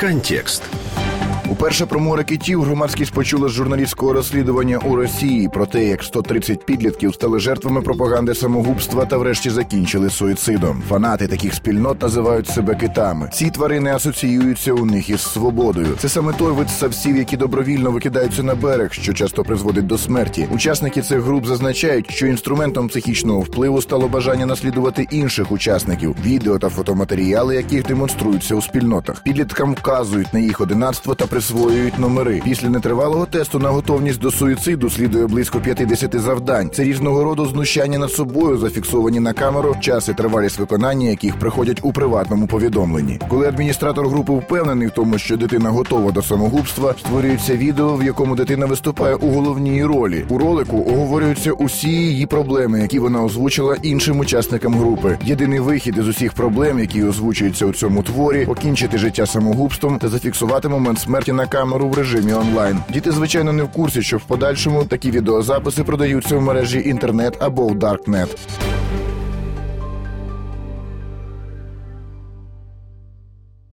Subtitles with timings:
[0.00, 0.79] Контекст.
[1.60, 6.66] Уперше про море китів громадськість почула з журналістського розслідування у Росії про те, як 130
[6.66, 10.82] підлітків стали жертвами пропаганди самогубства та врешті закінчили суїцидом.
[10.88, 13.30] Фанати таких спільнот називають себе китами.
[13.32, 15.96] Ці тварини асоціюються у них із свободою.
[15.98, 20.48] Це саме той вид савців, які добровільно викидаються на берег, що часто призводить до смерті.
[20.50, 26.68] Учасники цих груп зазначають, що інструментом психічного впливу стало бажання наслідувати інших учасників, відео та
[26.68, 29.22] фотоматеріали, яких демонструються у спільнотах.
[29.22, 32.40] Підліткам вказують на їх одинацтво та присвоюють номери.
[32.44, 36.70] Після нетривалого тесту на готовність до суїциду слідує близько 50 завдань.
[36.74, 41.80] Це різного роду знущання над собою, зафіксовані на камеру, час і тривалість виконання, яких приходять
[41.82, 43.18] у приватному повідомленні.
[43.28, 48.36] Коли адміністратор групи впевнений в тому, що дитина готова до самогубства, створюється відео, в якому
[48.36, 50.24] дитина виступає у головній ролі.
[50.28, 55.18] У ролику оговорюються усі її проблеми, які вона озвучила іншим учасникам групи.
[55.24, 60.68] Єдиний вихід із усіх проблем, які озвучуються у цьому творі, покінчити життя самогубством та зафіксувати
[60.68, 62.78] момент смерті на камеру в режимі онлайн.
[62.92, 67.66] Діти, звичайно, не в курсі, що в подальшому такі відеозаписи продаються в мережі інтернет або
[67.66, 68.38] в Даркнет.